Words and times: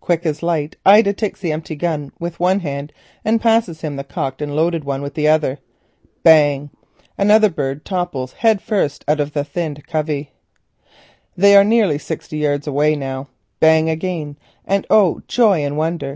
Quick 0.00 0.26
as 0.26 0.42
light 0.42 0.74
Ida 0.84 1.12
takes 1.12 1.38
the 1.40 1.52
empty 1.52 1.76
gun 1.76 2.10
with 2.18 2.40
one 2.40 2.58
hand, 2.58 2.92
and 3.24 3.36
as 3.36 3.38
he 3.38 3.38
swings 3.38 3.38
round 3.38 3.40
passes 3.68 3.80
him 3.82 3.94
the 3.94 4.02
cocked 4.02 4.42
and 4.42 4.56
loaded 4.56 4.82
one 4.82 5.00
with 5.00 5.14
the 5.14 5.28
other. 5.28 5.60
"Bang!" 6.24 6.70
Another 7.16 7.48
bird 7.48 7.84
topples 7.84 8.32
head 8.32 8.60
first 8.60 9.04
out 9.06 9.20
of 9.20 9.32
the 9.32 9.44
thinned 9.44 9.86
covey. 9.86 10.32
They 11.36 11.54
are 11.54 11.62
nearly 11.62 11.98
sixty 11.98 12.38
yards 12.38 12.66
away 12.66 12.96
now. 12.96 13.28
"Bang!" 13.60 13.88
again, 13.88 14.34
and 14.64 14.88
oh, 14.90 15.22
joy 15.28 15.64
and 15.64 15.76
wonder! 15.76 16.08